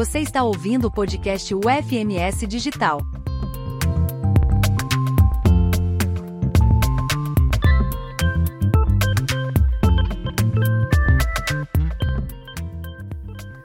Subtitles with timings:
[0.00, 3.02] Você está ouvindo o podcast UFMS Digital.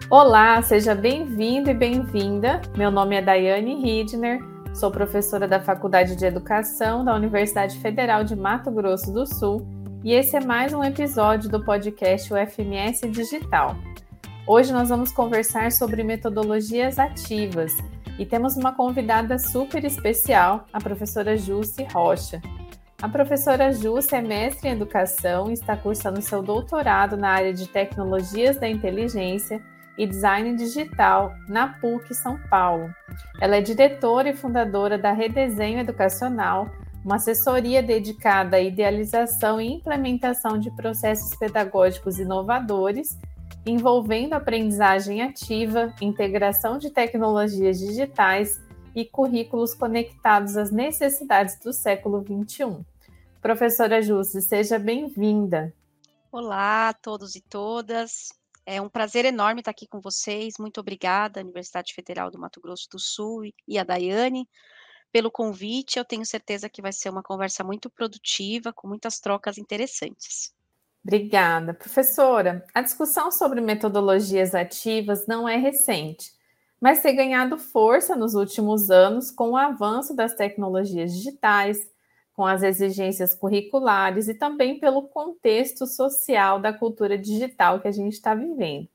[0.09, 2.61] Olá, seja bem-vindo e bem-vinda.
[2.75, 4.41] Meu nome é Daiane Hidner,
[4.73, 9.65] sou professora da Faculdade de Educação da Universidade Federal de Mato Grosso do Sul
[10.04, 13.77] e esse é mais um episódio do podcast UFMS Digital.
[14.48, 17.76] Hoje nós vamos conversar sobre metodologias ativas
[18.20, 22.40] e temos uma convidada super especial, a professora Jusce Rocha.
[23.02, 27.67] A professora Jusce é mestre em educação e está cursando seu doutorado na área de
[27.67, 29.59] tecnologias da inteligência
[29.98, 32.94] e design digital na PUC São Paulo.
[33.41, 36.70] Ela é diretora e fundadora da Redesenho Educacional,
[37.03, 43.17] uma assessoria dedicada à idealização e implementação de processos pedagógicos inovadores
[43.65, 48.61] envolvendo aprendizagem ativa, integração de tecnologias digitais
[48.94, 52.85] e currículos conectados às necessidades do século XXI.
[53.41, 55.73] Professora Jússi, seja bem-vinda.
[56.31, 58.30] Olá a todos e todas.
[58.66, 60.55] É um prazer enorme estar aqui com vocês.
[60.59, 64.47] Muito obrigada, Universidade Federal do Mato Grosso do Sul e a Daiane,
[65.11, 65.97] pelo convite.
[65.97, 70.53] Eu tenho certeza que vai ser uma conversa muito produtiva, com muitas trocas interessantes.
[71.06, 71.72] Obrigada.
[71.72, 76.34] Professora, a discussão sobre metodologias ativas não é recente,
[76.81, 81.78] mas tem ganhado força nos últimos anos com o avanço das tecnologias digitais,
[82.34, 88.14] com as exigências curriculares e também pelo contexto social da cultura digital que a gente
[88.14, 88.90] está vivendo.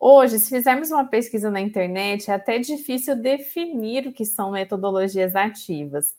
[0.00, 5.36] Hoje, se fizermos uma pesquisa na internet, é até difícil definir o que são metodologias
[5.36, 6.16] ativas.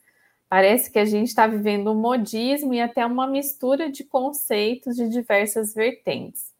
[0.51, 5.07] Parece que a gente está vivendo um modismo e até uma mistura de conceitos de
[5.07, 6.51] diversas vertentes.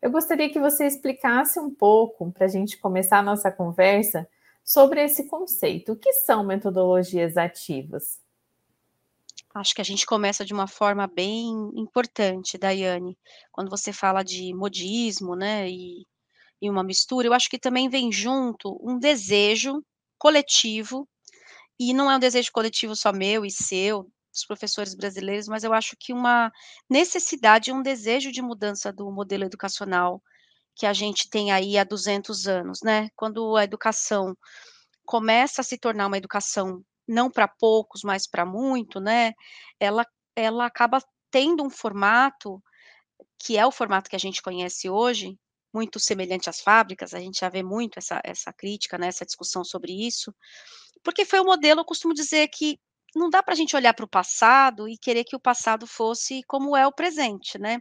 [0.00, 4.26] Eu gostaria que você explicasse um pouco, para a gente começar a nossa conversa,
[4.64, 5.92] sobre esse conceito.
[5.92, 8.18] O que são metodologias ativas?
[9.54, 13.18] Acho que a gente começa de uma forma bem importante, Daiane,
[13.52, 16.06] quando você fala de modismo, né, e,
[16.62, 19.84] e uma mistura, eu acho que também vem junto um desejo
[20.18, 21.06] coletivo
[21.78, 25.72] e não é um desejo coletivo só meu e seu, dos professores brasileiros, mas eu
[25.72, 26.52] acho que uma
[26.88, 30.22] necessidade, um desejo de mudança do modelo educacional
[30.74, 33.08] que a gente tem aí há 200 anos, né?
[33.16, 34.36] Quando a educação
[35.06, 39.32] começa a se tornar uma educação não para poucos, mas para muito, né?
[39.80, 40.04] Ela,
[40.34, 41.00] ela acaba
[41.30, 42.62] tendo um formato
[43.38, 45.38] que é o formato que a gente conhece hoje,
[45.72, 49.62] muito semelhante às fábricas, a gente já vê muito essa, essa crítica, né, essa discussão
[49.62, 50.34] sobre isso,
[51.02, 52.78] porque foi o modelo, eu costumo dizer que
[53.14, 56.42] não dá para a gente olhar para o passado e querer que o passado fosse
[56.46, 57.80] como é o presente, né?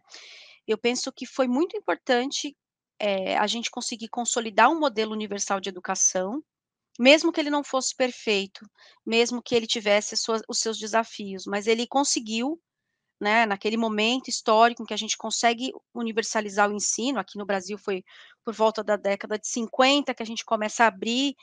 [0.68, 2.56] Eu penso que foi muito importante
[3.00, 6.42] é, a gente conseguir consolidar um modelo universal de educação,
[6.98, 8.66] mesmo que ele não fosse perfeito,
[9.06, 12.60] mesmo que ele tivesse suas, os seus desafios, mas ele conseguiu,
[13.20, 17.78] né, naquele momento histórico em que a gente consegue universalizar o ensino, aqui no Brasil
[17.78, 18.04] foi
[18.44, 21.36] por volta da década de 50 que a gente começa a abrir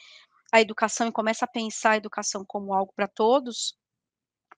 [0.52, 3.74] a educação e começa a pensar a educação como algo para todos,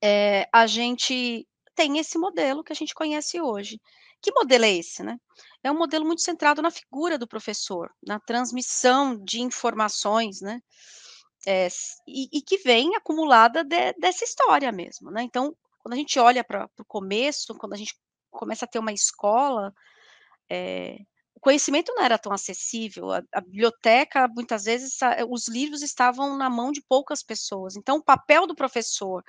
[0.03, 3.81] é, a gente tem esse modelo que a gente conhece hoje.
[4.21, 5.19] Que modelo é esse, né?
[5.63, 10.61] É um modelo muito centrado na figura do professor, na transmissão de informações, né?
[11.47, 11.69] É,
[12.09, 15.23] e, e, que vem acumulada de, dessa história mesmo, né?
[15.23, 17.95] Então, quando a gente olha para o começo, quando a gente
[18.31, 19.73] começa a ter uma escola,
[20.51, 20.97] é,
[21.45, 24.97] conhecimento não era tão acessível, a, a, biblioteca, muitas vezes,
[25.29, 27.77] os livros estavam na mão de poucas pessoas.
[27.77, 29.23] Então, o papel do professor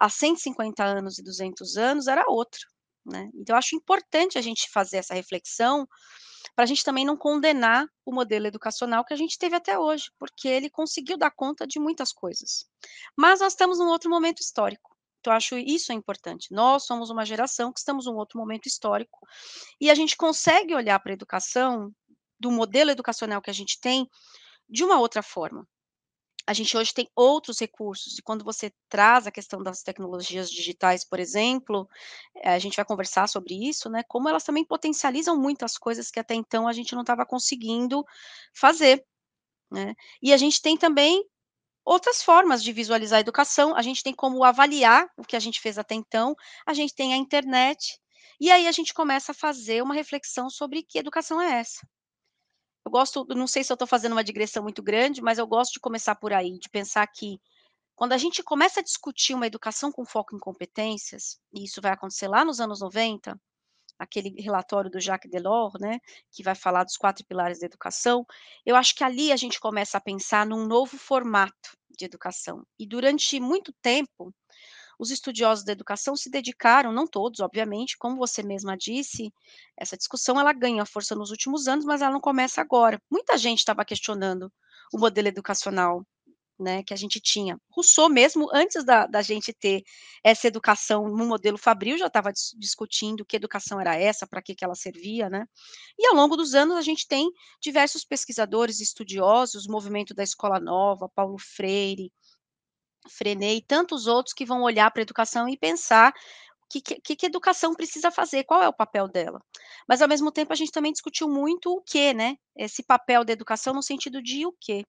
[0.00, 2.66] há 150 anos e 200 anos era outro.
[3.04, 3.30] Né?
[3.34, 5.86] Então, acho importante a gente fazer essa reflexão
[6.56, 10.10] para a gente também não condenar o modelo educacional que a gente teve até hoje,
[10.18, 12.64] porque ele conseguiu dar conta de muitas coisas.
[13.16, 14.97] Mas nós estamos num outro momento histórico.
[15.20, 16.52] Então, acho isso é importante.
[16.52, 19.26] Nós somos uma geração que estamos um outro momento histórico
[19.80, 21.92] e a gente consegue olhar para a educação,
[22.38, 24.08] do modelo educacional que a gente tem,
[24.68, 25.66] de uma outra forma.
[26.46, 31.04] A gente hoje tem outros recursos, e quando você traz a questão das tecnologias digitais,
[31.04, 31.86] por exemplo,
[32.36, 34.02] eh, a gente vai conversar sobre isso, né?
[34.08, 38.02] Como elas também potencializam muitas coisas que até então a gente não estava conseguindo
[38.54, 39.04] fazer.
[39.70, 39.94] Né?
[40.22, 41.22] E a gente tem também
[41.88, 45.58] outras formas de visualizar a educação, a gente tem como avaliar o que a gente
[45.58, 46.36] fez até então,
[46.66, 47.98] a gente tem a internet,
[48.38, 51.80] e aí a gente começa a fazer uma reflexão sobre que educação é essa.
[52.84, 55.72] Eu gosto, não sei se eu estou fazendo uma digressão muito grande, mas eu gosto
[55.72, 57.40] de começar por aí, de pensar que
[57.96, 61.92] quando a gente começa a discutir uma educação com foco em competências, e isso vai
[61.92, 63.34] acontecer lá nos anos 90,
[63.98, 65.98] aquele relatório do Jacques Delors, né,
[66.30, 68.24] que vai falar dos quatro pilares da educação,
[68.64, 72.64] eu acho que ali a gente começa a pensar num novo formato de educação.
[72.78, 74.32] E durante muito tempo,
[74.98, 79.32] os estudiosos da educação se dedicaram, não todos, obviamente, como você mesma disse,
[79.76, 83.00] essa discussão ela ganha força nos últimos anos, mas ela não começa agora.
[83.10, 84.52] Muita gente estava questionando
[84.92, 86.04] o modelo educacional
[86.58, 87.58] né, que a gente tinha.
[87.70, 89.82] Rousseau mesmo, antes da, da gente ter
[90.24, 94.54] essa educação no modelo Fabril, já estava dis discutindo que educação era essa, para que,
[94.54, 95.46] que ela servia, né,
[95.98, 101.08] e ao longo dos anos a gente tem diversos pesquisadores, estudiosos, movimento da Escola Nova,
[101.08, 102.12] Paulo Freire,
[103.08, 106.12] Freinet e tantos outros que vão olhar para a educação e pensar
[106.62, 109.40] o que, que, que, educação precisa fazer, qual é o papel dela.
[109.88, 112.36] Mas, ao mesmo tempo, a gente também discutiu muito o que, né?
[112.54, 114.84] Esse papel da educação no sentido de o quê.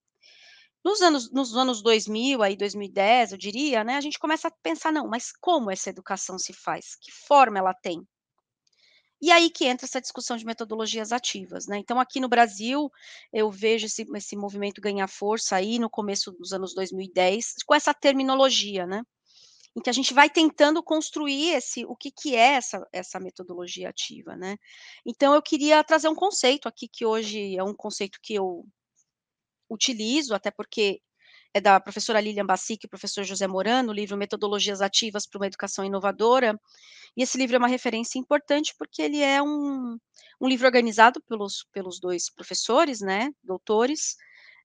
[0.84, 4.90] Nos anos, nos anos 2000, aí 2010, eu diria, né, a gente começa a pensar,
[4.92, 6.96] não, mas como essa educação se faz?
[6.96, 8.06] Que forma ela tem?
[9.22, 11.76] E aí que entra essa discussão de metodologias ativas, né?
[11.76, 12.90] Então, aqui no Brasil,
[13.30, 17.92] eu vejo esse, esse movimento ganhar força aí no começo dos anos 2010, com essa
[17.92, 19.02] terminologia, né?
[19.76, 23.90] Em que a gente vai tentando construir esse, o que, que é essa, essa metodologia
[23.90, 24.56] ativa, né?
[25.04, 28.64] Então, eu queria trazer um conceito aqui, que hoje é um conceito que eu
[29.70, 31.00] utilizo, até porque
[31.52, 35.46] é da professora Lilian Bassic e professor José Morano, o livro Metodologias Ativas para uma
[35.46, 36.58] Educação Inovadora,
[37.16, 39.98] e esse livro é uma referência importante porque ele é um,
[40.40, 44.16] um livro organizado pelos, pelos dois professores, né, doutores,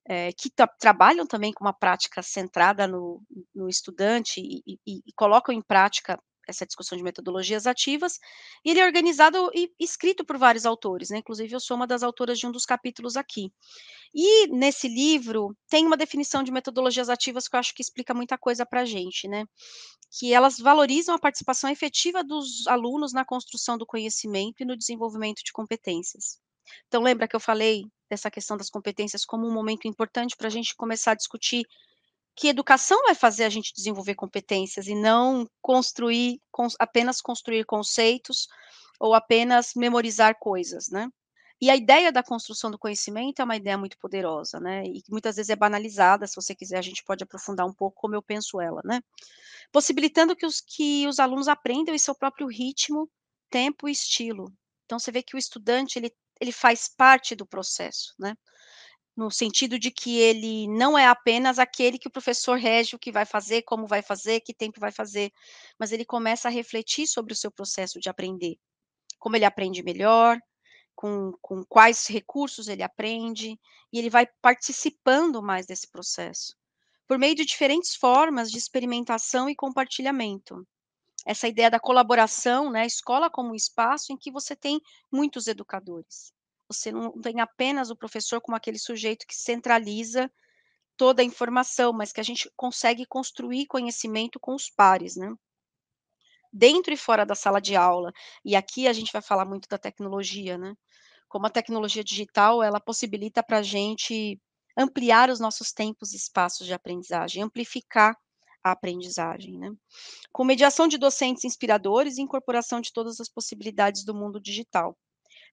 [0.08, 3.22] é, que trabalham também com uma prática centrada no,
[3.54, 8.20] no estudante e, e, e colocam em prática essa discussão de metodologias ativas,
[8.64, 11.20] e ele é organizado e escrito por vários autores, né?
[11.20, 13.52] Inclusive, eu sou uma das autoras de um dos capítulos aqui.
[14.14, 18.38] E nesse livro tem uma definição de metodologias ativas que eu acho que explica muita
[18.38, 19.46] coisa para a gente, né?
[20.18, 25.42] Que elas valorizam a participação efetiva dos alunos na construção do conhecimento e no desenvolvimento
[25.44, 26.40] de competências.
[26.88, 30.52] Então, lembra que eu falei dessa questão das competências como um momento importante para a
[30.52, 31.66] gente começar a discutir
[32.36, 36.42] que educação vai fazer a gente desenvolver competências e não construir,
[36.80, 38.48] apenas construir conceitos
[39.00, 41.10] ou apenas memorizar coisas, né?
[41.62, 44.84] E a ideia da construção do conhecimento é uma ideia muito poderosa, né?
[44.86, 48.14] E muitas vezes é banalizada, se você quiser a gente pode aprofundar um pouco como
[48.16, 49.02] eu penso ela, né?
[49.72, 53.10] Possibilitando que os, que os alunos aprendam em seu próprio ritmo,
[53.50, 54.52] tempo e estilo.
[54.86, 58.36] Então você vê que o estudante, ele, ele faz parte do processo, né?
[59.16, 63.12] No sentido de que ele não é apenas aquele que o professor rege o que
[63.12, 65.32] vai fazer, como vai fazer, que tempo vai fazer,
[65.80, 68.58] mas ele começa a refletir sobre o seu processo de aprender,
[69.18, 70.38] como ele aprende melhor,
[70.94, 73.58] com, com quais recursos ele aprende,
[73.92, 76.54] e ele vai participando mais desse processo,
[77.08, 80.68] por meio de diferentes formas de experimentação e compartilhamento.
[81.26, 84.80] Essa ideia da colaboração, né, escola como um espaço em que você tem
[85.12, 86.35] muitos educadores
[86.78, 90.32] você não tem apenas o professor como aquele sujeito que centraliza
[90.98, 95.34] toda a informação, mas que a gente consegue construir conhecimento com os pares, né?
[96.52, 98.12] Dentro e fora da sala de aula.
[98.44, 100.74] E aqui a gente vai falar muito da tecnologia, né?
[101.28, 104.40] Como a tecnologia digital, ela possibilita para a gente
[104.78, 108.16] ampliar os nossos tempos e espaços de aprendizagem, amplificar
[108.64, 109.72] a aprendizagem, né?
[110.32, 114.98] Com mediação de docentes inspiradores e incorporação de todas as possibilidades do mundo digital.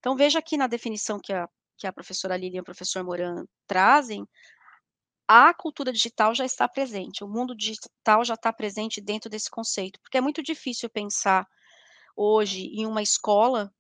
[0.03, 3.45] Então, veja aqui na definição que a, que a professora Lilian e o professor Moran
[3.69, 4.27] trazem,
[5.29, 10.01] a cultura digital já está presente, o mundo digital já está presente dentro desse conceito,
[10.01, 11.47] porque é muito difícil pensar
[12.17, 13.73] hoje em uma escola,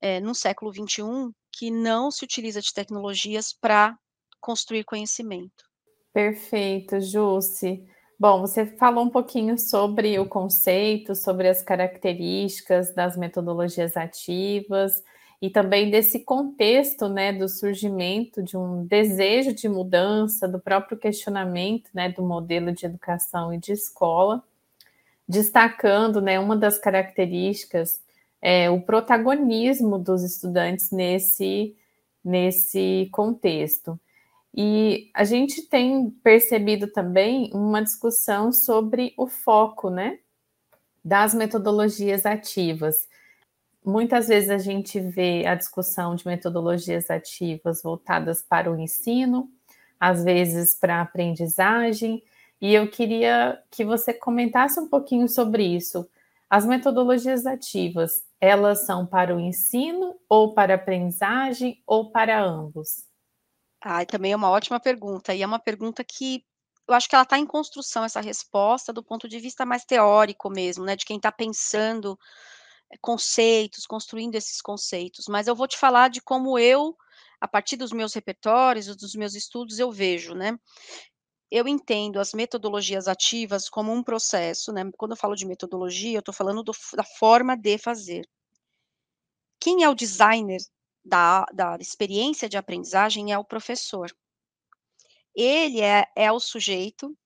[0.00, 3.94] é, no século XXI, que não se utiliza de tecnologias para
[4.40, 5.66] construir conhecimento.
[6.14, 7.86] Perfeito, Jusce.
[8.18, 15.04] Bom, você falou um pouquinho sobre o conceito, sobre as características das metodologias ativas
[15.40, 21.90] e também desse contexto, né, do surgimento de um desejo de mudança, do próprio questionamento,
[21.92, 24.42] né, do modelo de educação e de escola,
[25.28, 28.00] destacando, né, uma das características
[28.40, 31.76] é o protagonismo dos estudantes nesse
[32.24, 33.98] nesse contexto.
[34.54, 40.18] E a gente tem percebido também uma discussão sobre o foco, né,
[41.04, 43.08] das metodologias ativas
[43.86, 49.48] muitas vezes a gente vê a discussão de metodologias ativas voltadas para o ensino,
[49.98, 52.22] às vezes para a aprendizagem,
[52.60, 56.08] e eu queria que você comentasse um pouquinho sobre isso.
[56.50, 63.04] As metodologias ativas, elas são para o ensino ou para a aprendizagem ou para ambos?
[63.80, 66.44] Ah, também é uma ótima pergunta, e é uma pergunta que
[66.88, 70.48] eu acho que ela está em construção, essa resposta, do ponto de vista mais teórico
[70.48, 72.18] mesmo, né, de quem está pensando
[73.00, 76.96] conceitos, construindo esses conceitos, mas eu vou te falar de como eu,
[77.40, 80.58] a partir dos meus repertórios, dos meus estudos, eu vejo, né?
[81.50, 84.82] Eu entendo as metodologias ativas como um processo, né?
[84.96, 88.28] Quando eu falo de metodologia, eu estou falando do, da forma de fazer.
[89.60, 90.60] Quem é o designer
[91.04, 94.10] da, da experiência de aprendizagem é o professor.
[95.34, 97.16] Ele é, é o sujeito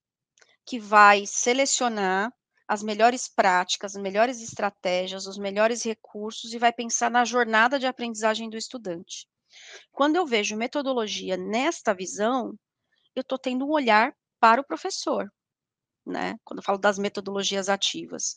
[0.66, 2.32] que vai selecionar
[2.70, 7.86] as melhores práticas, as melhores estratégias, os melhores recursos e vai pensar na jornada de
[7.86, 9.26] aprendizagem do estudante.
[9.90, 12.54] Quando eu vejo metodologia nesta visão,
[13.12, 15.28] eu estou tendo um olhar para o professor,
[16.06, 16.36] né?
[16.44, 18.36] Quando eu falo das metodologias ativas,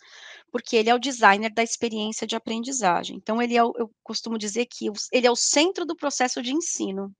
[0.51, 3.17] porque ele é o designer da experiência de aprendizagem.
[3.17, 6.51] Então, ele é, o, eu costumo dizer que ele é o centro do processo de
[6.51, 7.15] ensino.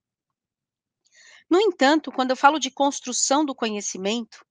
[1.47, 4.43] No entanto, quando eu falo de construção do conhecimento,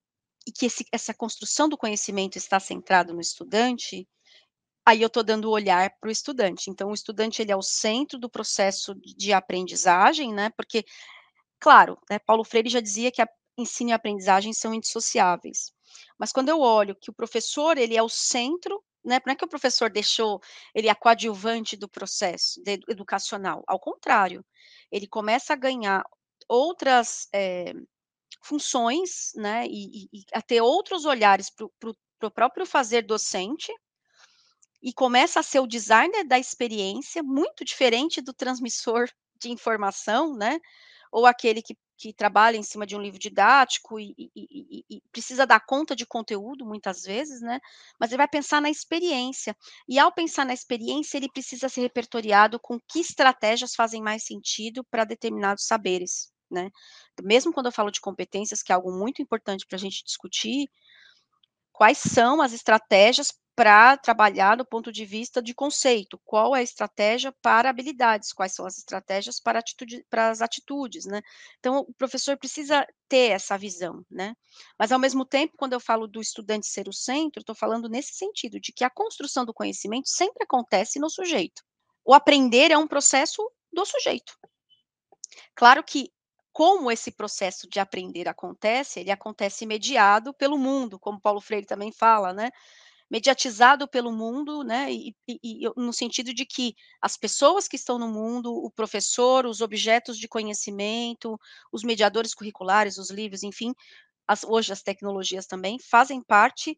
[0.46, 4.08] e que esse, essa construção do conhecimento está centrado no estudante,
[4.86, 6.70] aí eu estou dando o olhar para o estudante.
[6.70, 10.50] Então, o estudante ele é o centro do processo de aprendizagem, né?
[10.56, 10.84] Porque,
[11.60, 15.72] claro, né, Paulo Freire já dizia que a ensino e aprendizagem são indissociáveis.
[16.18, 19.20] Mas quando eu olho que o professor ele é o centro, né?
[19.26, 20.40] Não é que o professor deixou
[20.74, 24.44] ele é coadjuvante do processo educacional, ao contrário,
[24.90, 26.04] ele começa a ganhar
[26.48, 27.72] outras é,
[28.42, 33.72] funções, né, e, e, a ter outros olhares para o próprio fazer docente,
[34.82, 39.08] e começa a ser o designer da experiência, muito diferente do transmissor
[39.40, 40.58] de informação, né,
[41.12, 45.46] ou aquele que, que trabalha em cima de um livro didático e, e, e, precisa
[45.46, 47.60] dar conta de conteúdo, muitas vezes, né,
[48.00, 49.56] mas ele vai pensar na experiência,
[49.88, 54.84] e ao pensar na experiência, ele precisa ser repertoriado com que estratégias fazem mais sentido
[54.90, 56.70] para determinados saberes né?
[57.20, 60.68] Mesmo quando eu falo de competências, que é algo muito importante para a gente discutir,
[61.72, 66.62] quais são as estratégias para trabalhar do ponto de vista de conceito, qual é a
[66.62, 71.20] estratégia para habilidades, quais são as estratégias para, atitude, para as atitudes, né?
[71.58, 74.34] Então, o professor precisa ter essa visão, né?
[74.78, 78.14] Mas, ao mesmo tempo, quando eu falo do estudante ser o centro, estou falando nesse
[78.14, 81.62] sentido, de que a construção do conhecimento sempre acontece no sujeito.
[82.04, 84.34] O aprender é um processo do sujeito.
[85.54, 86.10] Claro que
[86.52, 91.90] como esse processo de aprender acontece, ele acontece mediado pelo mundo, como Paulo Freire também
[91.90, 92.50] fala, né?
[93.10, 94.92] Mediatizado pelo mundo, né?
[94.92, 99.46] E, e, e, no sentido de que as pessoas que estão no mundo, o professor,
[99.46, 101.38] os objetos de conhecimento,
[101.70, 103.74] os mediadores curriculares, os livros, enfim,
[104.26, 106.76] as, hoje as tecnologias também fazem parte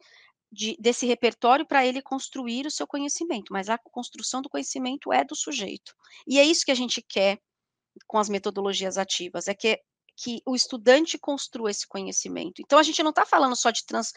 [0.50, 5.25] de, desse repertório para ele construir o seu conhecimento, mas a construção do conhecimento é
[5.25, 5.95] do sujeito.
[6.26, 7.38] E é isso que a gente quer
[8.07, 9.81] com as metodologias ativas, é que,
[10.17, 12.61] que o estudante construa esse conhecimento.
[12.61, 14.13] Então, a gente não está falando só de trans,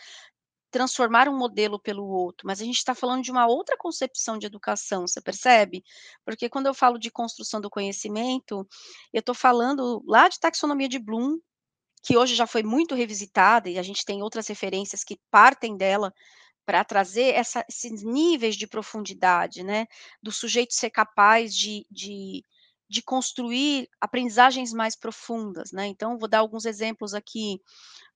[0.70, 4.46] transformar um modelo pelo outro, mas a gente está falando de uma outra concepção de
[4.46, 5.84] educação, você percebe?
[6.26, 8.68] Porque quando eu falo de construção do conhecimento,
[9.14, 11.40] eu estou falando lá de taxonomia de Bloom,
[12.04, 16.14] que hoje já foi muito revisitada, e a gente tem outras referências que partem dela
[16.66, 19.88] para trazer essa, esses níveis de profundidade, né?
[20.22, 22.44] Do sujeito ser capaz de, de
[22.90, 25.88] de construir aprendizagens mais profundas, né?
[25.88, 27.60] Então, vou dar alguns exemplos aqui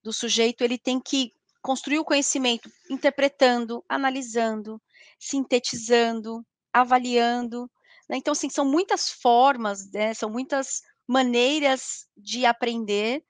[0.02, 4.80] do sujeito, ele tem que construir o conhecimento interpretando, analisando,
[5.18, 7.70] sintetizando, avaliando,
[8.08, 8.16] né?
[8.16, 10.14] Então, assim, são muitas formas, né?
[10.14, 13.22] São muitas maneiras de aprender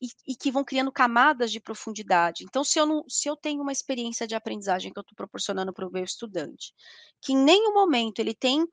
[0.00, 2.44] e, e, que vão criando camadas de profundidade.
[2.44, 5.72] Então, se eu, não, se eu tenho uma experiência de aprendizagem que eu estou proporcionando
[5.72, 6.72] para o meu estudante,
[7.20, 8.66] que em nenhum momento ele tem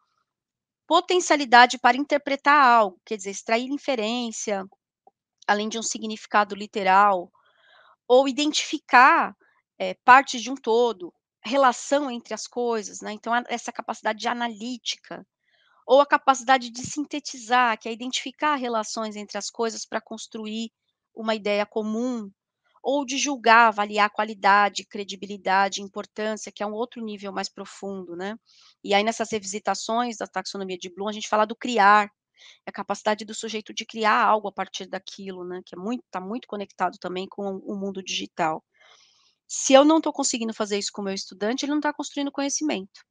[0.87, 4.65] potencialidade para interpretar algo, quer dizer, extrair inferência,
[5.47, 7.31] além de um significado literal,
[8.07, 9.35] ou identificar
[9.79, 11.13] é, partes de um todo,
[11.43, 13.11] relação entre as coisas, né?
[13.13, 15.25] Então, essa capacidade de analítica,
[15.87, 20.71] ou a capacidade de sintetizar, que é identificar relações entre as coisas para construir
[21.13, 22.31] uma ideia comum,
[22.85, 28.37] ou de julgar, avaliar qualidade, credibilidade, importância, que é um outro nível mais profundo, né?
[28.83, 32.11] E aí nessas revisitações da taxonomia de Bloom, a gente fala do criar,
[32.63, 35.61] a capacidade do sujeito de criar algo a partir daquilo, né?
[35.65, 38.63] Que é muito, está muito conectado também com o mundo digital.
[39.47, 42.31] Se eu não estou conseguindo fazer isso com o meu estudante, ele não está construindo
[42.31, 43.01] conhecimento.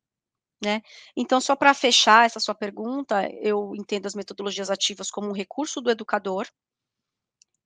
[0.64, 0.82] Né?
[1.16, 5.80] Então, só para fechar essa sua pergunta, eu entendo as metodologias ativas como um recurso
[5.80, 6.46] do educador,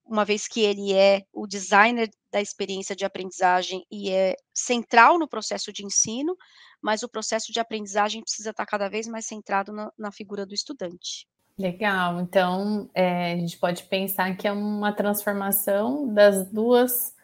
[0.08, 5.28] uma vez que ele é o designer da experiência de aprendizagem e é central no
[5.28, 6.36] processo de ensino,
[6.80, 10.54] mas o processo de aprendizagem precisa estar cada vez mais centrado na, na figura do
[10.54, 11.28] estudante.
[11.58, 17.16] Legal, então é, a gente pode pensar que é uma transformação das duas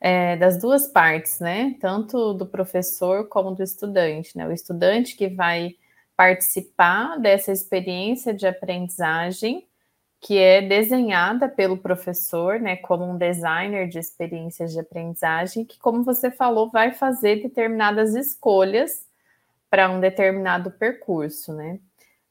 [0.00, 1.76] é, das duas partes, né?
[1.80, 4.46] Tanto do professor como do estudante, né?
[4.46, 5.76] O estudante que vai
[6.16, 9.66] participar dessa experiência de aprendizagem
[10.24, 16.02] que é desenhada pelo professor, né, como um designer de experiências de aprendizagem, que, como
[16.02, 19.06] você falou, vai fazer determinadas escolhas
[19.68, 21.78] para um determinado percurso, né?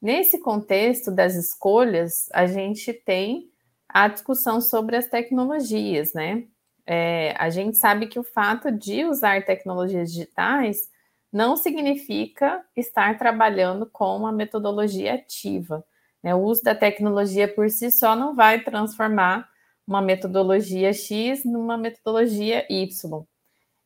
[0.02, 3.52] Nesse contexto das escolhas, a gente tem
[3.88, 6.46] a discussão sobre as tecnologias, né?
[6.88, 10.90] É, a gente sabe que o fato de usar tecnologias digitais
[11.32, 15.86] não significa estar trabalhando com uma metodologia ativa.
[16.24, 16.34] Né?
[16.34, 19.50] O uso da tecnologia por si só não vai transformar
[19.86, 23.26] uma metodologia X numa metodologia Y.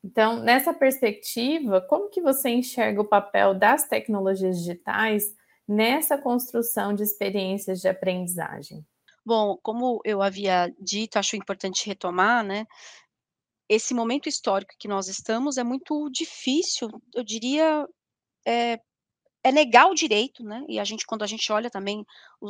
[0.03, 5.35] Então, nessa perspectiva, como que você enxerga o papel das tecnologias digitais
[5.67, 8.85] nessa construção de experiências de aprendizagem?
[9.25, 12.65] Bom, como eu havia dito, acho importante retomar, né?
[13.67, 17.85] Esse momento histórico que nós estamos é muito difícil, eu diria,
[18.47, 18.79] é,
[19.47, 20.63] é negar o direito, né?
[20.67, 22.05] E a gente, quando a gente olha também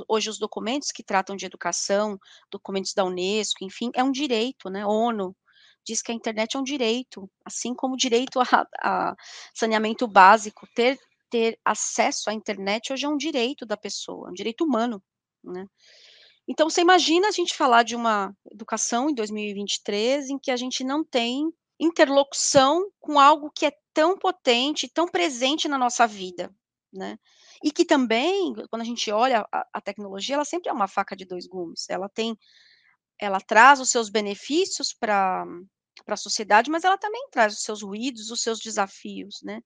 [0.08, 2.20] hoje os documentos que tratam de educação,
[2.51, 4.86] documentos da Unesco, enfim, é um direito, né?
[4.86, 5.36] ONU
[5.86, 9.16] diz que a internet é um direito, assim como o direito a, a
[9.54, 11.00] saneamento básico, ter
[11.30, 15.04] ter acesso à internet hoje é um direito da pessoa, é um direito humano,
[15.44, 15.66] né?
[16.48, 20.82] Então, você imagina a gente falar de uma educação em 2023 em que a gente
[20.84, 26.50] não tem interlocução com algo que é tão potente, tão presente na nossa vida,
[26.94, 27.17] né?
[27.63, 31.15] E que também, quando a gente olha a, a tecnologia, ela sempre é uma faca
[31.15, 31.89] de dois gumes.
[31.89, 32.38] Ela tem,
[33.20, 35.46] ela traz os seus benefícios para
[36.06, 39.62] para a sociedade, mas ela também traz os seus ruídos, os seus desafios, né?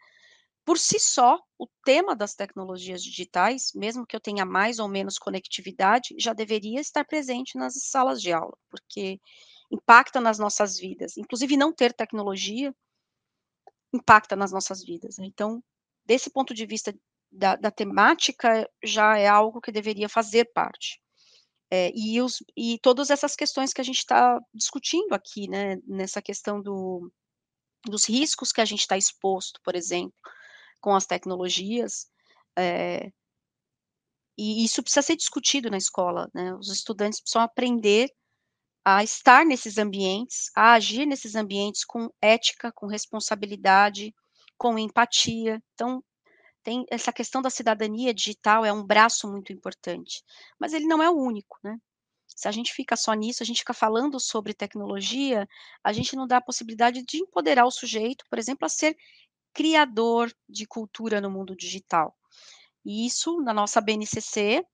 [0.66, 5.18] Por si só, o tema das tecnologias digitais, mesmo que eu tenha mais ou menos
[5.18, 9.20] conectividade, já deveria estar presente nas salas de aula, porque
[9.72, 11.18] impacta nas nossas vidas.
[11.18, 12.74] Inclusive, não ter tecnologia
[13.94, 15.18] impacta nas nossas vidas.
[15.18, 15.26] Né.
[15.26, 15.64] Então,
[16.06, 16.94] desse ponto de vista
[17.32, 21.02] da, da temática, já é algo que deveria fazer parte.
[21.72, 26.22] É, e, os, e todas essas questões que a gente está discutindo aqui, né, nessa
[26.22, 27.10] questão do,
[27.86, 30.14] dos riscos que a gente está exposto, por exemplo,
[30.82, 32.08] com as tecnologias,
[32.58, 33.12] é,
[34.38, 36.54] e isso precisa ser discutido na escola, né?
[36.56, 38.10] Os estudantes precisam aprender
[38.84, 44.14] a estar nesses ambientes, a agir nesses ambientes com ética, com responsabilidade,
[44.58, 45.62] com empatia.
[45.74, 46.04] Então,
[46.64, 50.24] tem essa questão da cidadania digital é um braço muito importante,
[50.60, 51.78] mas ele não é o único, né?
[52.28, 55.48] Se a gente fica só nisso, a gente fica falando sobre tecnologia,
[55.84, 58.96] a gente não dá a possibilidade de empoderar o sujeito, por exemplo, a ser
[59.54, 62.16] criador de cultura no mundo digital.
[62.86, 64.66] E isso, na nossa BNCC,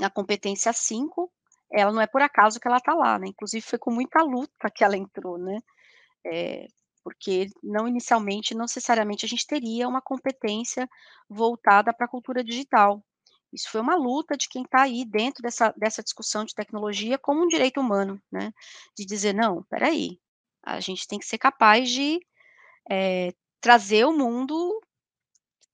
[0.00, 1.32] a competência 5,
[1.72, 3.28] ela não é por acaso que ela está lá, né?
[3.28, 5.58] Inclusive foi com muita luta que ela entrou, né?
[6.26, 6.66] É,
[7.02, 10.88] porque não inicialmente, não necessariamente a gente teria uma competência
[11.28, 13.04] voltada para a cultura digital.
[13.52, 17.42] Isso foi uma luta de quem está aí dentro dessa, dessa discussão de tecnologia como
[17.44, 18.52] um direito humano, né?
[18.96, 20.18] De dizer, não, peraí,
[20.62, 22.20] a gente tem que ser capaz de
[22.90, 24.80] é, trazer o mundo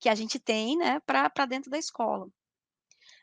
[0.01, 2.29] que a gente tem, né, para dentro da escola.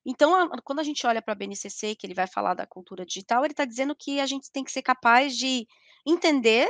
[0.05, 3.05] Então, a, quando a gente olha para a BNCC, que ele vai falar da cultura
[3.05, 5.67] digital, ele está dizendo que a gente tem que ser capaz de
[6.05, 6.69] entender,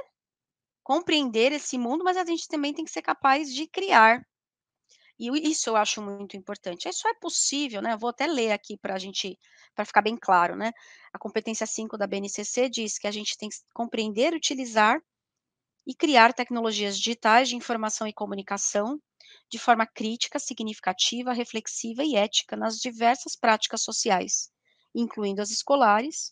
[0.86, 4.24] compreender esse mundo, mas a gente também tem que ser capaz de criar.
[5.18, 6.88] E isso eu acho muito importante.
[6.88, 7.94] Isso é possível, né?
[7.94, 9.36] Eu vou até ler aqui para a gente,
[9.74, 10.72] para ficar bem claro, né?
[11.12, 15.02] A competência 5 da BNCC diz que a gente tem que compreender, utilizar
[15.88, 19.02] e criar tecnologias digitais de informação e comunicação
[19.50, 24.52] de forma crítica, significativa, reflexiva e ética nas diversas práticas sociais,
[24.94, 26.32] incluindo as escolares,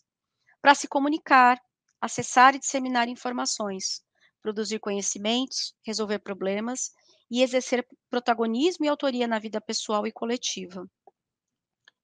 [0.62, 1.60] para se comunicar,
[2.00, 4.04] acessar e disseminar informações,
[4.44, 6.92] produzir conhecimentos, resolver problemas
[7.30, 10.86] e exercer protagonismo e autoria na vida pessoal e coletiva.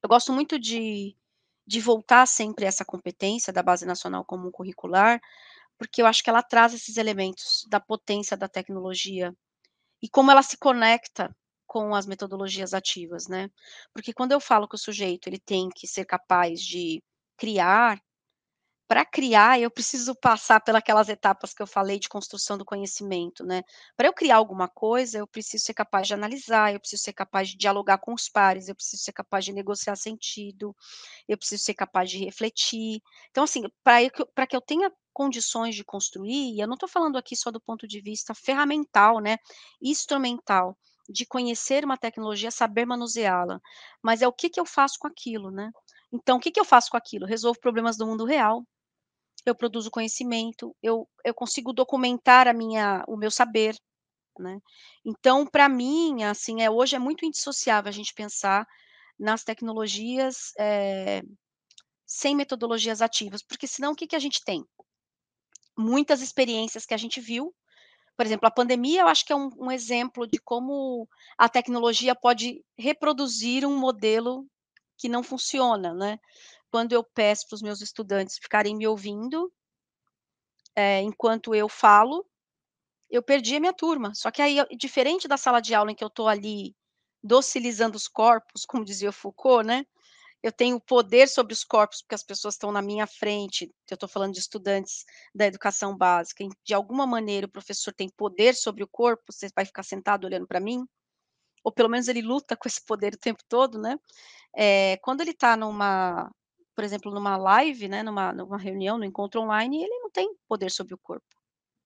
[0.02, 1.14] Eu gosto muito de,
[1.66, 5.20] de voltar sempre a essa competência da Base Nacional Comum Curricular,
[5.76, 9.36] porque eu acho que ela traz esses elementos da potência da tecnologia
[10.02, 13.50] e como ela se conecta com as metodologias ativas, né?
[13.92, 17.02] Porque quando eu falo que o sujeito ele tem que ser capaz de
[17.36, 18.00] criar,
[18.90, 23.62] para criar, eu preciso passar pelas etapas que eu falei de construção do conhecimento, né?
[23.96, 27.50] Para eu criar alguma coisa, eu preciso ser capaz de analisar, eu preciso ser capaz
[27.50, 30.74] de dialogar com os pares, eu preciso ser capaz de negociar sentido,
[31.28, 33.00] eu preciso ser capaz de refletir.
[33.30, 37.36] Então, assim, para que eu tenha condições de construir, e eu não estou falando aqui
[37.36, 39.36] só do ponto de vista ferramental, né?
[39.80, 40.76] Instrumental,
[41.08, 43.60] de conhecer uma tecnologia, saber manuseá-la,
[44.02, 45.70] mas é o que, que eu faço com aquilo, né?
[46.12, 47.24] Então, o que, que eu faço com aquilo?
[47.24, 48.64] Resolvo problemas do mundo real,
[49.46, 53.76] eu produzo conhecimento, eu eu consigo documentar a minha o meu saber,
[54.38, 54.58] né.
[55.06, 58.66] Então para mim, assim, é hoje é muito indissociável a gente pensar
[59.18, 61.22] nas tecnologias, eh,
[62.06, 64.64] sem metodologias ativas, porque senão o que que a gente tem?
[65.78, 67.54] Muitas experiências que a gente viu,
[68.16, 72.14] por exemplo, a pandemia eu acho que é um um exemplo de como a tecnologia
[72.14, 74.46] pode reproduzir um modelo
[74.98, 76.18] que não funciona, né.
[76.70, 79.52] Quando eu peço para os meus estudantes ficarem me ouvindo
[80.76, 82.24] eh, enquanto eu falo,
[83.10, 86.04] eu perdi a minha turma, só que aí, diferente da sala de aula em que
[86.04, 86.74] eu estou ali
[87.22, 89.84] docilizando os corpos, como dizia Foucault, né,
[90.42, 94.08] eu tenho poder sobre os corpos, porque as pessoas estão na minha frente, eu estou
[94.08, 95.04] falando de estudantes
[95.34, 99.64] da educação básica, de alguma maneira o professor tem poder sobre o corpo, você vai
[99.66, 100.84] ficar sentado olhando para mim?
[101.64, 103.98] Ou pelo menos ele luta com esse poder o tempo todo, né.
[104.56, 106.30] Eh, quando ele está numa
[106.80, 110.70] por exemplo, numa live, né, numa numa reunião, no encontro online, ele não tem poder
[110.70, 111.26] sobre o corpo.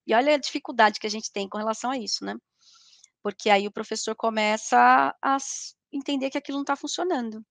[0.07, 2.37] E olha a dificuldade que a gente tem com relação a isso, né.
[3.21, 5.37] Porque aí o professor começa a
[5.93, 7.45] entender que aquilo não está funcionando.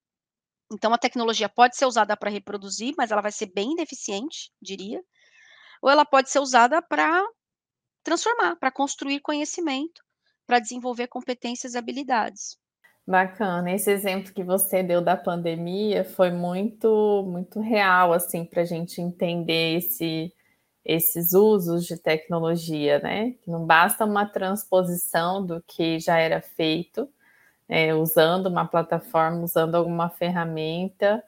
[0.71, 5.03] Então a tecnologia pode ser usada para reproduzir, mas ela vai ser bem deficiente, diria,
[5.82, 7.21] ou ela pode ser usada para
[8.03, 10.01] transformar, para construir conhecimento,
[10.47, 12.58] para desenvolver competências e habilidades.
[13.08, 19.02] Bacana, esse exemplo que você deu da pandemia foi muito muito real, assim, pra gente
[19.02, 20.34] entender esse
[20.86, 27.10] esses usos de tecnologia, né, não basta uma transposição do que já era feito,
[27.70, 31.24] eh, usando uma plataforma, usando alguma ferramenta,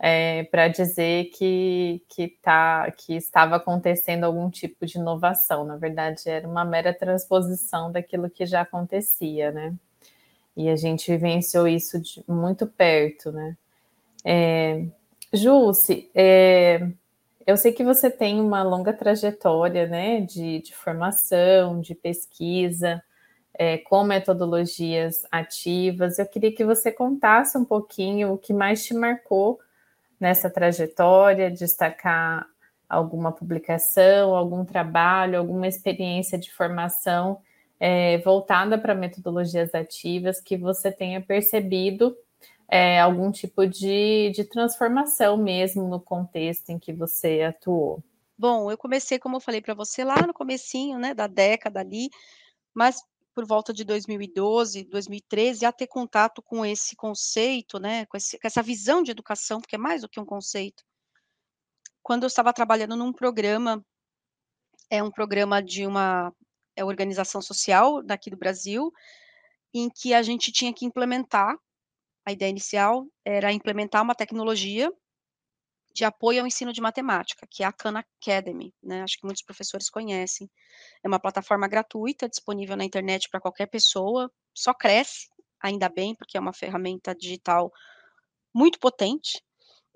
[0.00, 6.22] eh, pra dizer que que tá que estava acontecendo algum tipo de inovação, na verdade
[6.30, 9.74] era uma mera transposição daquilo que já acontecia, né.
[10.56, 13.56] E a gente vivenciou isso de muito perto, né.
[15.32, 16.80] Jusce, eh,
[17.46, 23.02] eu sei que você tem uma longa trajetória, né, de de formação, de pesquisa,
[23.58, 28.94] eh, com metodologias ativas, eu queria que você contasse um pouquinho o que mais te
[28.94, 29.60] marcou
[30.20, 32.46] nessa trajetória, destacar
[32.88, 37.38] alguma publicação, algum trabalho, alguma experiência de formação,
[37.80, 42.16] eh, voltada pra metodologias ativas que você tenha percebido,
[42.68, 48.02] eh, algum tipo de de transformação mesmo no contexto em que você atuou.
[48.38, 52.08] Bom, eu comecei, como eu falei pra você, lá no comecinho, né, da década ali,
[52.74, 53.02] mas
[53.34, 58.46] por volta de 2012, 2013, a ter contato com esse conceito, né, com esse com
[58.46, 60.84] essa visão de educação, porque é mais do que um conceito.
[62.02, 63.84] Quando eu estava trabalhando num programa,
[64.90, 66.32] é um programa de uma,
[66.84, 68.92] organização social daqui do Brasil,
[69.72, 71.56] em que a gente tinha que implementar,
[72.26, 74.92] a ideia inicial era implementar uma tecnologia
[75.92, 79.42] de apoio ao ensino de matemática, que é a Khan Academy, né, acho que muitos
[79.42, 80.48] professores conhecem.
[81.02, 85.28] É uma plataforma gratuita, disponível na internet pra qualquer pessoa, só cresce,
[85.60, 87.72] ainda bem, porque é uma ferramenta digital
[88.54, 89.42] muito potente,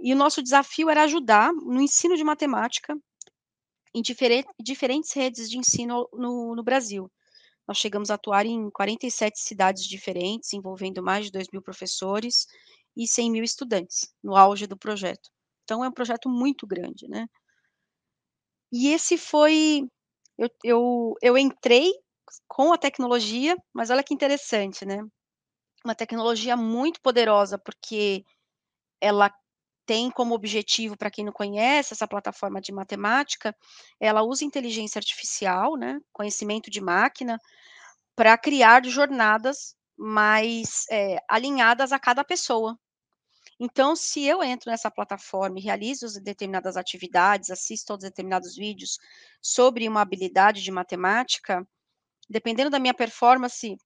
[0.00, 2.96] e o nosso desafio era ajudar no ensino de matemática
[3.94, 7.10] em diferen diferentes redes de ensino no no Brasil.
[7.68, 12.46] Nós chegamos a atuar em 47 cidades diferentes, envolvendo mais de 2000 professores
[12.96, 15.30] e 100.000 estudantes, no auge do projeto.
[15.64, 17.26] Então é um projeto muito grande, né.
[18.72, 19.82] E esse foi
[20.38, 21.92] eu eu eu entrei
[22.48, 24.98] com a tecnologia, mas olha que interessante, né,
[25.84, 28.24] uma tecnologia muito poderosa, porque
[29.00, 29.30] ela
[29.86, 33.54] tem como objetivo, pra quem não conhece essa plataforma de matemática,
[34.00, 37.38] ela usa inteligência artificial, né, conhecimento de máquina,
[38.16, 42.78] pra criar jornadas mais, eh, alinhadas a cada pessoa.
[43.60, 48.98] Então, se eu entro nessa plataforma e realizo as determinadas atividades, assisto aos determinados vídeos
[49.42, 51.66] sobre uma habilidade de matemática,
[52.30, 53.76] dependendo da minha performance,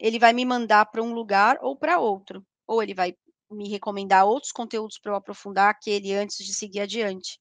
[0.00, 3.14] ele vai me mandar pra um lugar ou pra outro, ou ele vai
[3.54, 7.38] me recomendar outros conteúdos pra eu aprofundar aquele antes de seguir adiante.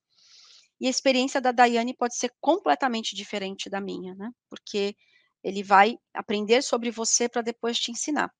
[0.79, 4.95] E a experiência da Daiane pode ser completamente diferente da minha, né, porque
[5.43, 8.31] ele vai aprender sobre você pra depois te ensinar.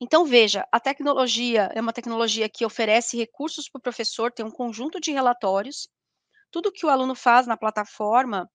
[0.00, 4.50] Então veja, a tecnologia é uma tecnologia que oferece recursos para o professor, tem um
[4.50, 5.88] conjunto de relatórios,
[6.50, 8.50] tudo que o aluno faz na plataforma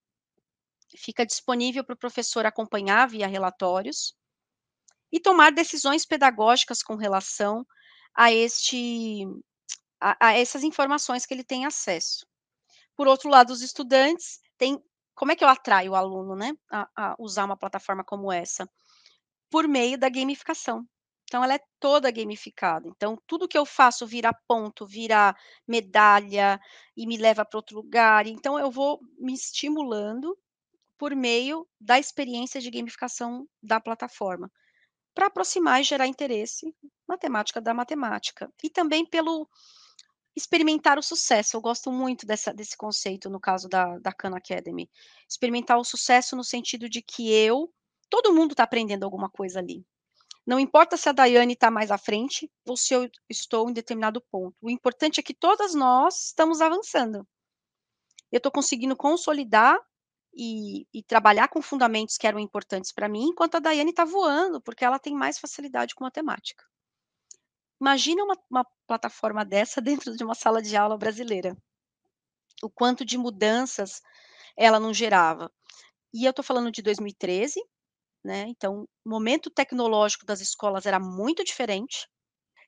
[0.98, 4.16] fica disponível para o professor acompanhar via relatórios
[5.12, 7.66] e tomar decisões pedagógicas com relação
[8.24, 9.26] a este
[10.02, 12.26] a a essas informações que ele tem acesso.
[12.98, 14.80] Por outro lado, os estudantes têm
[15.16, 18.70] como é que eu atraio o aluno, né, a a usar uma plataforma como essa?
[19.52, 20.86] Por meio da gamificação.
[21.26, 22.88] Então ela é toda gamificada.
[22.90, 25.36] Então tudo que eu faço vira ponto, vira
[25.68, 26.60] medalha
[26.98, 28.28] e me leva para outro lugar.
[28.28, 30.38] Então eu vou me estimulando
[30.98, 34.52] por meio da experiência de gamificação da plataforma,
[35.20, 36.74] para aproximar e gerar interesse
[37.06, 38.50] matemática da matemática.
[38.64, 39.50] E também pelo
[40.34, 41.58] experimentar o sucesso.
[41.58, 44.90] Eu gosto muito dessa, desse conceito no caso da, da Khan Academy.
[45.30, 47.70] Experimentar o sucesso no sentido de que eu,
[48.10, 49.86] todo mundo está aprendendo alguma coisa ali.
[50.48, 54.22] Não importa se a Daiane está mais à frente ou se eu estou em determinado
[54.32, 54.56] ponto.
[54.62, 57.28] O importante é que todas nós estamos avançando.
[58.32, 59.78] Eu estou conseguindo consolidar
[60.34, 64.62] e, e, trabalhar com fundamentos que eram importantes para mim, enquanto a Daiane está voando,
[64.62, 66.64] porque ela tem mais facilidade com matemática.
[67.82, 71.58] Imagina uma, uma plataforma dessa dentro de uma sala de aula brasileira.
[72.62, 74.02] O quanto de mudanças
[74.58, 75.52] ela não gerava.
[76.14, 77.62] E eu estou falando de 2013,
[78.24, 78.46] né?
[78.50, 82.08] Então, o momento tecnológico das escolas era muito diferente.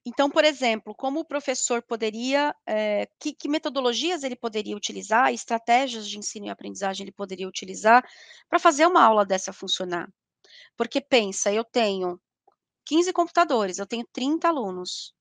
[0.05, 6.07] Então, por exemplo, como o professor poderia, é, que, que, metodologias ele poderia utilizar, estratégias
[6.07, 8.03] de ensino e aprendizagem ele poderia utilizar
[8.49, 10.11] para fazer uma aula dessa funcionar?
[10.75, 12.19] Porque pensa, eu tenho
[12.85, 15.13] 15 computadores, eu tenho 30 alunos.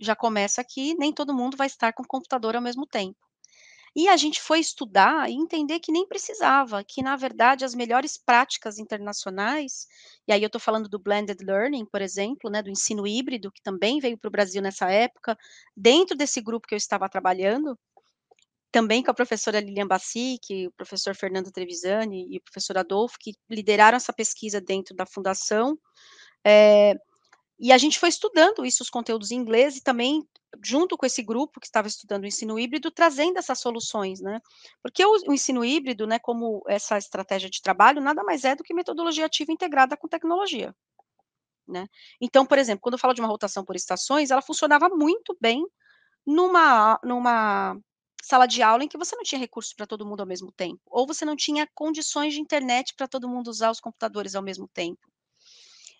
[0.00, 3.18] Já começa aqui, nem todo mundo vai estar com o computador ao mesmo tempo.
[3.94, 8.16] E a gente foi estudar e entender que nem precisava, que na verdade as melhores
[8.16, 9.86] práticas internacionais,
[10.26, 13.62] e aí eu estou falando do blended learning, por exemplo, né, do ensino híbrido, que
[13.62, 15.36] também veio para o Brasil nessa época,
[15.76, 17.78] dentro desse grupo que eu estava trabalhando,
[18.72, 23.34] também com a professora Lilian Bassic, o professor Fernando Trevisani e o professor Adolfo, que
[23.50, 25.78] lideraram essa pesquisa dentro da fundação.
[26.42, 26.94] É,
[27.60, 30.26] e a gente foi estudando isso, os conteúdos em inglês, e também
[30.62, 34.40] junto com esse grupo que estava estudando o ensino híbrido, trazendo essas soluções, né?
[34.82, 38.62] Porque o, o, ensino híbrido, né, como essa estratégia de trabalho, nada mais é do
[38.62, 40.74] que metodologia ativa integrada com tecnologia.
[41.66, 41.86] Né?
[42.20, 45.64] Então, por exemplo, quando eu falo de uma rotação por estações, ela funcionava muito bem
[46.26, 47.76] numa, numa
[48.22, 50.80] sala de aula em que você não tinha recursos para todo mundo ao mesmo tempo,
[50.86, 54.68] ou você não tinha condições de internet para todo mundo usar os computadores ao mesmo
[54.68, 55.00] tempo.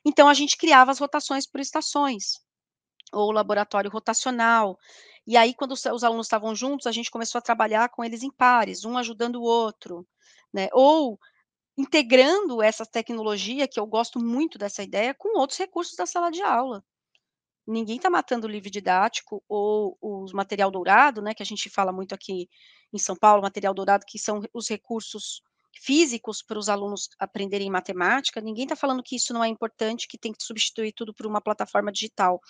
[0.05, 2.41] Então, a gente criava as rotações por estações
[3.13, 4.79] ou laboratório rotacional.
[5.27, 8.23] E aí, quando os, os alunos estavam juntos, a gente começou a trabalhar com eles
[8.23, 10.07] em pares, um ajudando o outro,
[10.53, 10.69] né?
[10.73, 11.19] Ou
[11.77, 16.43] integrando essa tecnologia, que eu gosto muito dessa ideia, com outros recursos da sala de
[16.43, 16.85] aula.
[17.67, 21.93] Ninguém está matando o livro didático ou o material dourado, né, que a gente fala
[21.93, 22.49] muito aqui
[22.93, 25.43] em São Paulo, material dourado, que são os recursos
[25.81, 30.19] físicos para os alunos aprenderem matemática, ninguém está falando que isso não é importante, que
[30.19, 32.41] tem que substituir tudo por uma plataforma digital.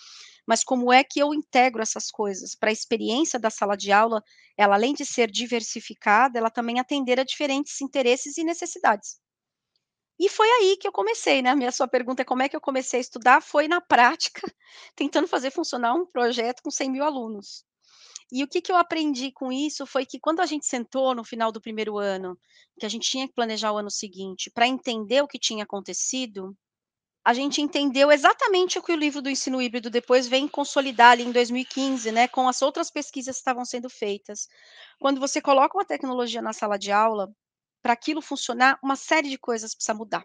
[0.45, 2.55] Mas como é que eu integro essas coisas?
[2.55, 4.21] Para a experiência da sala de aula,
[4.57, 9.17] ela além de ser diversificada, ela também atender a diferentes interesses e necessidades.
[10.19, 11.49] E foi aí que eu comecei, né?
[11.49, 13.41] A minha sua pergunta é como é que eu comecei a estudar?
[13.41, 14.41] Foi na prática,
[14.95, 17.65] tentando fazer funcionar um projeto com 100 mil alunos.
[18.31, 21.23] E o que, que eu aprendi com isso foi que quando a gente sentou no
[21.23, 22.37] final do primeiro ano,
[22.79, 26.55] que a gente tinha que planejar o ano seguinte, para entender o que tinha acontecido,
[27.25, 31.23] a gente entendeu exatamente o que o livro do ensino híbrido depois vem consolidar ali
[31.23, 34.49] em 2015, né, com as outras pesquisas que estavam sendo feitas.
[34.99, 37.33] Quando você coloca uma tecnologia na sala de aula,
[37.81, 40.23] para aquilo funcionar, uma série de coisas precisa mudar.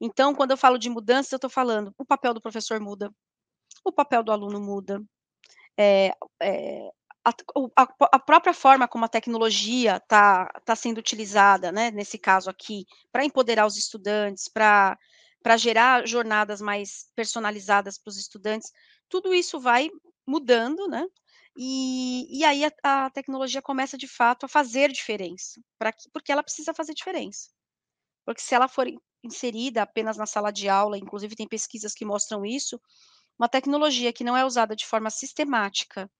[0.00, 3.12] Então, quando eu falo de mudança, eu estou falando, o papel do professor muda,
[3.84, 5.02] o papel do aluno muda,
[5.80, 6.12] é,
[6.42, 6.90] é,
[7.24, 7.30] a,
[7.74, 12.84] a, a, própria forma como a tecnologia está tá sendo utilizada, né, nesse caso aqui,
[13.10, 14.98] para empoderar os estudantes, para
[15.56, 18.70] gerar jornadas mais personalizadas para os estudantes,
[19.08, 19.88] tudo isso vai
[20.26, 21.06] mudando, né?
[21.56, 22.72] E, e aí a,
[23.06, 27.48] a, tecnologia começa de fato a fazer diferença, pra, porque ela precisa fazer diferença.
[28.24, 28.86] Porque se ela for
[29.24, 32.80] inserida apenas na sala de aula, inclusive tem pesquisas que mostram isso,
[33.40, 36.10] uma tecnologia que não é usada de forma sistemática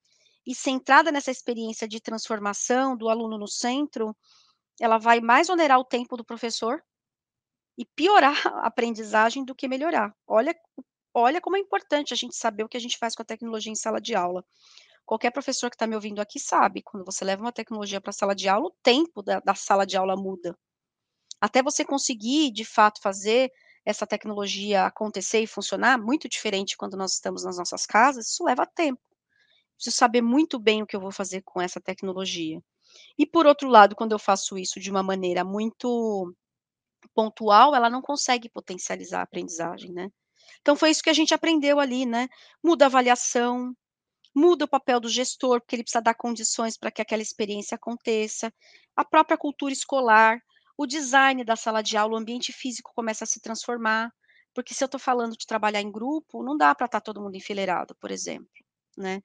[0.47, 4.17] e centrada nessa experiência de transformação do aluno no centro,
[4.81, 6.83] ela vai mais onerar o tempo do professor
[7.77, 10.17] e piorar a aprendizagem do que melhorar.
[10.27, 10.55] Olha,
[11.13, 13.71] olha como é importante a gente saber o que a gente faz com a tecnologia
[13.71, 14.43] em sala de aula.
[15.05, 18.15] Qualquer professor que está me ouvindo aqui sabe, quando você leva uma tecnologia para a
[18.15, 20.57] sala de aula, o tempo da, da sala de aula muda.
[21.39, 23.53] Até você conseguir, de fato, fazer
[23.85, 28.67] essa tecnologia acontecer e funcionar, muito diferente quando nós estamos nas nossas casas, isso leva
[28.67, 29.01] tempo.
[29.75, 32.63] Preciso saber muito bem o que eu vou fazer com essa tecnologia.
[33.19, 36.35] E por outro lado, quando eu faço isso de uma maneira muito
[37.15, 40.11] pontual, ela não consegue potencializar a aprendizagem, né?
[40.61, 42.29] Então foi isso que a gente aprendeu ali, né?
[42.63, 43.75] Muda a avaliação,
[44.35, 48.53] muda o papel do gestor, porque ele precisa dar condições para que aquela experiência aconteça,
[48.95, 50.41] a própria cultura escolar,
[50.81, 54.11] o design da sala de aula, o ambiente físico começa a se transformar,
[54.55, 57.21] porque se eu estou falando de trabalhar em grupo, não dá para estar tá todo
[57.21, 58.49] mundo enfileirado, por exemplo,
[58.97, 59.21] né?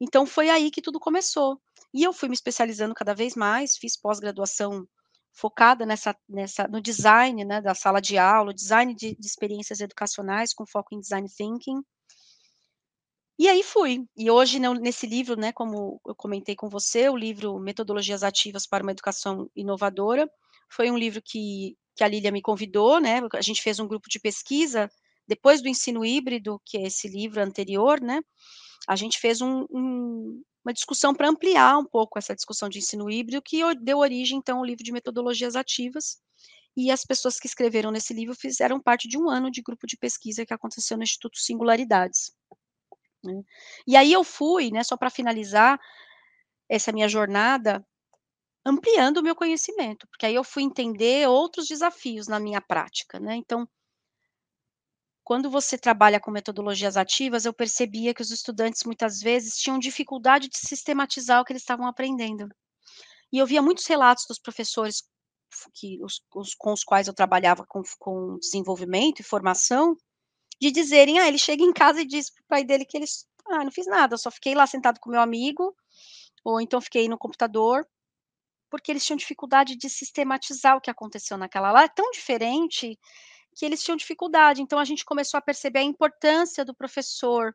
[0.00, 1.60] Então foi aí que tudo começou.
[1.92, 4.88] E eu fui me especializando cada vez mais, fiz pós-graduação
[5.34, 10.54] focada nessa, nessa, no design né, da sala de aula, design de, de experiências educacionais
[10.54, 11.82] com foco em design thinking.
[13.38, 14.02] E aí fui.
[14.16, 18.82] E hoje, nesse livro, né, como eu comentei com você, o livro Metodologias Ativas para
[18.82, 20.26] uma Educação Inovadora,
[20.68, 23.20] foi um livro que, que a Lília me convidou, né?
[23.34, 24.90] A gente fez um grupo de pesquisa
[25.26, 28.20] depois do ensino híbrido, que é esse livro anterior, né?
[28.86, 33.10] A gente fez um, um, uma discussão para ampliar um pouco essa discussão de ensino
[33.10, 36.18] híbrido, que deu origem, então, ao livro de metodologias ativas.
[36.76, 39.96] E as pessoas que escreveram nesse livro fizeram parte de um ano de grupo de
[39.96, 42.32] pesquisa que aconteceu no Instituto Singularidades.
[43.24, 43.42] Né.
[43.86, 45.80] E aí eu fui, né, só para finalizar
[46.68, 47.84] essa minha jornada,
[48.66, 53.36] ampliando o meu conhecimento, porque aí eu fui entender outros desafios na minha prática, né?
[53.36, 53.66] Então,
[55.22, 60.48] quando você trabalha com metodologias ativas, eu percebia que os estudantes muitas vezes tinham dificuldade
[60.48, 62.48] de sistematizar o que eles estavam aprendendo.
[63.32, 65.04] E eu via muitos relatos dos professores
[65.72, 69.96] que, os, os, com os quais eu trabalhava com, com desenvolvimento e formação,
[70.60, 73.26] de dizerem, ah, ele chega em casa e diz para o pai dele que eles,
[73.46, 75.74] ah, não fiz nada, eu só fiquei lá sentado com meu amigo,
[76.44, 77.86] ou então fiquei no computador,
[78.76, 82.98] porque eles tinham dificuldade de sistematizar o que aconteceu naquela lá, é tão diferente
[83.54, 87.54] que eles tinham dificuldade, então a gente começou a perceber a importância do professor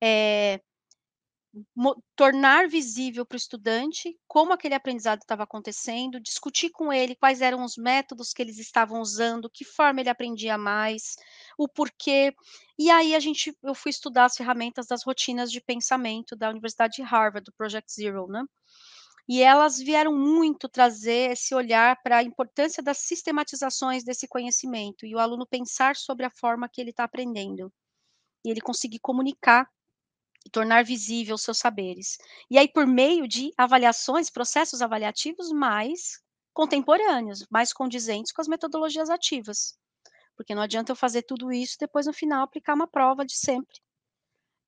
[0.00, 0.60] é,
[2.16, 7.64] tornar visível para o estudante como aquele aprendizado estava acontecendo, discutir com ele quais eram
[7.64, 11.16] os métodos que eles estavam usando, que forma ele aprendia mais,
[11.58, 12.34] o porquê.
[12.78, 16.94] E aí a gente, eu fui estudar as ferramentas das rotinas de pensamento da Universidade
[16.96, 18.44] de Harvard, do Project Zero, né?
[19.28, 25.14] E elas vieram muito trazer esse olhar para a importância das sistematizações desse conhecimento e
[25.14, 27.72] o aluno pensar sobre a forma que ele está aprendendo.
[28.44, 29.68] E ele conseguir comunicar
[30.44, 32.18] e tornar visível os seus saberes.
[32.50, 36.20] E aí, por meio de avaliações, processos avaliativos mais
[36.52, 39.78] contemporâneos, mais condizentes com as metodologias ativas.
[40.36, 43.80] Porque não adianta eu fazer tudo isso depois, no final, aplicar uma prova de sempre.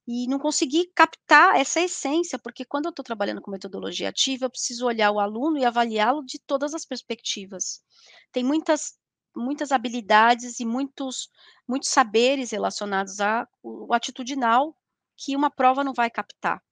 [0.06, 4.50] E não conseguir captar essa essência, porque quando eu estou trabalhando com metodologia ativa, eu
[4.50, 7.82] preciso olhar o aluno e avaliá-lo de todas as perspectivas.
[8.32, 8.94] Tem muitas
[9.36, 11.28] muitas habilidades e muitos
[11.66, 14.76] muitos saberes relacionados ao atitudinal
[15.16, 16.62] que uma prova não vai captar.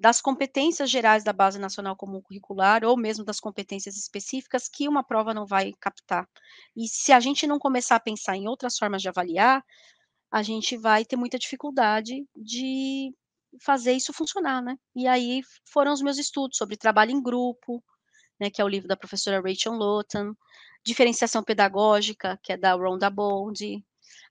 [0.00, 5.02] Das competências gerais da Base Nacional Comum Curricular, ou mesmo das competências específicas, que uma
[5.02, 6.28] prova não vai captar.
[6.76, 9.64] E se a gente não começar a pensar em outras formas de avaliar,
[10.30, 13.12] a gente vai ter muita dificuldade de
[13.62, 14.76] fazer isso funcionar, né?
[14.94, 15.40] E aí
[15.72, 17.82] foram os meus estudos sobre trabalho em grupo,
[18.38, 20.34] né, que é o livro da professora Rachel Lawton,
[20.84, 23.84] diferenciação pedagógica, que é da Rhonda Bond,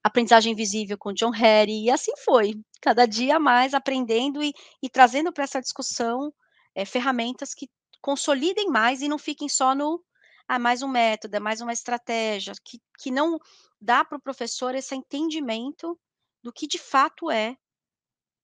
[0.04, 5.34] aprendizagem invisível com John Harry, e assim foi, cada dia mais aprendendo e, e trazendo
[5.34, 6.32] para essa discussão
[6.76, 7.70] é, ferramentas que
[8.02, 10.02] consolidem mais e não fiquem só no,
[10.48, 13.38] ah, mais um método, é mais uma estratégia, que, que não
[13.80, 16.00] dá para o professor esse entendimento
[16.44, 17.56] do que de fato é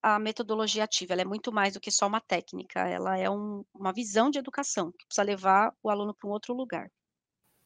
[0.01, 3.63] a metodologia ativa, ela é muito mais do que só uma técnica, ela é um,
[3.73, 6.91] uma visão de educação, que precisa levar o aluno para um outro lugar.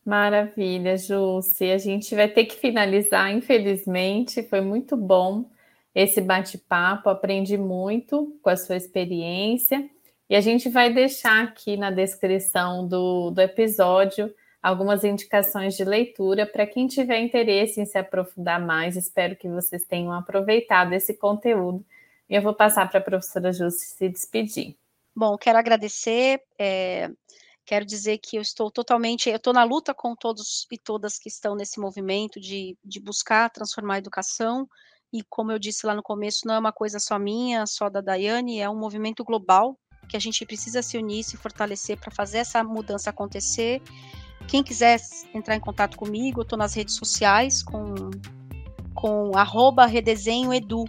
[0.05, 1.71] Maravilha, Jússi.
[1.71, 4.41] A gente vai ter que finalizar, infelizmente.
[4.43, 5.49] Foi muito bom
[5.93, 9.89] esse bate-papo, aprendi muito com a sua experiência.
[10.29, 16.45] E a gente vai deixar aqui na descrição do, do episódio algumas indicações de leitura
[16.45, 18.95] para quem tiver interesse em se aprofundar mais.
[18.95, 21.85] Espero que vocês tenham aproveitado esse conteúdo.
[22.29, 24.75] E eu vou passar para a professora Jússi se despedir.
[25.15, 26.41] Bom, quero agradecer.
[26.59, 27.09] É
[27.67, 31.27] Quero dizer que eu estou totalmente, eu estou na luta com todos e todas que
[31.27, 34.69] estão nesse movimento de, de buscar transformar a educação,
[35.11, 37.99] e como eu disse lá no começo, não é uma coisa só minha, só da
[37.99, 42.39] Daiane, é um movimento global que a gente precisa se unir, se fortalecer para fazer
[42.39, 43.81] essa mudança acontecer.
[44.47, 44.99] Quem quiser
[45.33, 48.09] entrar em contato comigo, eu estou nas redes sociais com,
[48.93, 50.85] com arroba redesenho edu,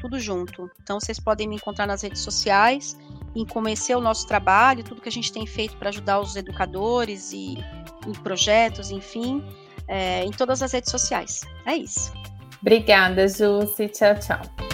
[0.00, 0.70] tudo junto.
[0.82, 2.96] Então vocês podem me encontrar nas redes sociais
[3.34, 7.32] em conhecer o nosso trabalho, tudo que a gente tem feito para ajudar os educadores
[7.32, 7.58] e
[8.06, 9.42] em projetos, enfim,
[9.88, 11.42] é, em todas as redes sociais.
[11.66, 12.12] É isso.
[12.60, 13.88] Obrigada, Jussi.
[13.88, 14.73] Tchau, tchau.